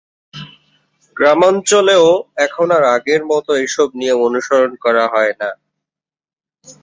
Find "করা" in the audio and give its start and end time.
4.83-5.05